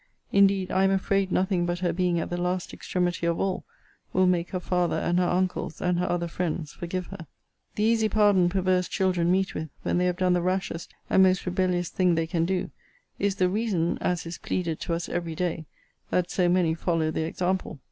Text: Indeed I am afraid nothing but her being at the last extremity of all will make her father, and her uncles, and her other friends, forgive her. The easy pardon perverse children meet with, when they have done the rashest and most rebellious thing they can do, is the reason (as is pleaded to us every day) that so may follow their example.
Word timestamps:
Indeed 0.31 0.71
I 0.71 0.83
am 0.83 0.89
afraid 0.89 1.31
nothing 1.31 1.67
but 1.67 1.77
her 1.77 1.93
being 1.93 2.19
at 2.19 2.31
the 2.31 2.41
last 2.41 2.73
extremity 2.73 3.27
of 3.27 3.39
all 3.39 3.65
will 4.13 4.25
make 4.25 4.49
her 4.49 4.59
father, 4.59 4.95
and 4.95 5.19
her 5.19 5.29
uncles, 5.29 5.79
and 5.79 5.99
her 5.99 6.09
other 6.11 6.27
friends, 6.27 6.73
forgive 6.73 7.05
her. 7.05 7.27
The 7.75 7.83
easy 7.83 8.09
pardon 8.09 8.49
perverse 8.49 8.87
children 8.87 9.31
meet 9.31 9.53
with, 9.53 9.69
when 9.83 9.99
they 9.99 10.07
have 10.07 10.17
done 10.17 10.33
the 10.33 10.41
rashest 10.41 10.91
and 11.07 11.21
most 11.21 11.45
rebellious 11.45 11.89
thing 11.89 12.15
they 12.15 12.25
can 12.25 12.45
do, 12.45 12.71
is 13.19 13.35
the 13.35 13.47
reason 13.47 13.99
(as 14.01 14.25
is 14.25 14.39
pleaded 14.39 14.79
to 14.79 14.95
us 14.95 15.07
every 15.07 15.35
day) 15.35 15.67
that 16.09 16.31
so 16.31 16.49
may 16.49 16.73
follow 16.73 17.11
their 17.11 17.27
example. 17.27 17.79